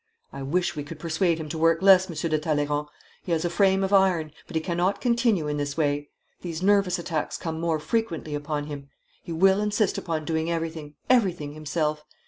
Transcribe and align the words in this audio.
I 0.33 0.41
wish 0.41 0.75
we 0.75 0.83
could 0.83 0.97
persuade 0.97 1.37
him 1.39 1.47
to 1.49 1.59
work 1.59 1.83
less, 1.83 2.09
Monsieur 2.09 2.27
de 2.27 2.39
Talleyrand. 2.39 2.87
He 3.21 3.33
has 3.33 3.45
a 3.45 3.51
frame 3.51 3.83
of 3.83 3.93
iron, 3.93 4.31
but 4.47 4.55
he 4.55 4.59
cannot 4.59 4.99
continue 4.99 5.47
in 5.47 5.57
this 5.57 5.77
way. 5.77 6.09
These 6.41 6.63
nervous 6.63 6.97
attacks 6.97 7.37
come 7.37 7.59
more 7.59 7.79
frequently 7.79 8.33
upon 8.33 8.65
him. 8.65 8.89
He 9.21 9.31
will 9.31 9.61
insist 9.61 9.99
upon 9.99 10.25
doing 10.25 10.49
everything, 10.49 10.95
everything 11.07 11.53
himself. 11.53 12.03